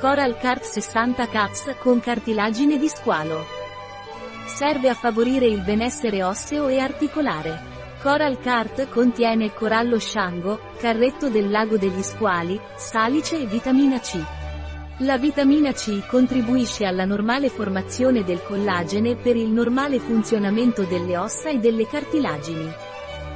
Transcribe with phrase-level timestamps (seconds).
[0.00, 3.44] Coral Cart 60 caps con cartilagine di squalo.
[4.46, 7.60] Serve a favorire il benessere osseo e articolare.
[8.00, 14.18] Coral Cart contiene corallo sciango, carretto del lago degli squali, salice e vitamina C.
[15.00, 21.50] La vitamina C contribuisce alla normale formazione del collagene per il normale funzionamento delle ossa
[21.50, 22.72] e delle cartilagini.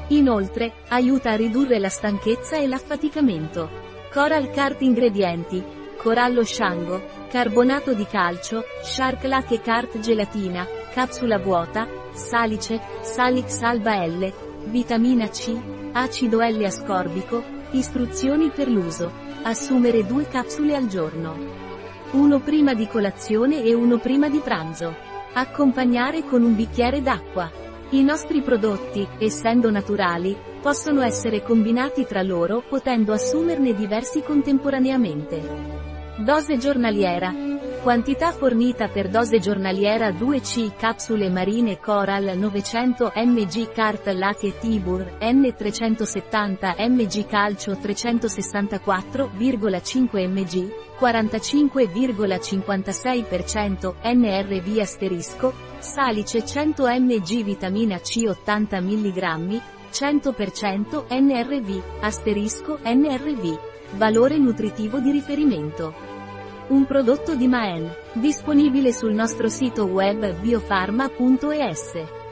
[0.09, 3.69] Inoltre, aiuta a ridurre la stanchezza e l'affaticamento.
[4.11, 12.79] Coral Cart ingredienti, corallo sciango, carbonato di calcio, shark latte cart gelatina, capsula vuota, salice,
[13.01, 14.31] salix alba L,
[14.67, 15.59] vitamina C,
[15.93, 19.11] acido L ascorbico, istruzioni per l'uso.
[19.45, 21.37] Assumere due capsule al giorno.
[22.11, 24.95] Uno prima di colazione e uno prima di pranzo.
[25.33, 27.51] Accompagnare con un bicchiere d'acqua.
[27.91, 35.94] I nostri prodotti, essendo naturali, possono essere combinati tra loro potendo assumerne diversi contemporaneamente.
[36.17, 37.35] Dose giornaliera.
[37.83, 46.89] Quantità fornita per dose giornaliera 2C capsule marine Coral 900 mg Cart Latte Tibur N370
[46.89, 59.61] mg Calcio 364,5 mg 45,56% NRV asterisco, salice 100 mg vitamina C 80 mg
[59.91, 66.14] 100% NRV asterisco NRV Valore nutritivo di riferimento.
[66.67, 72.24] Un prodotto di Mael, disponibile sul nostro sito web biofarma.es.